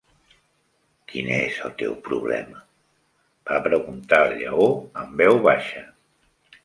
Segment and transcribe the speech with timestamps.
[1.11, 2.63] Quin és el teu problema?
[3.51, 4.67] va preguntar el Lleó
[5.03, 5.85] en veu baixa.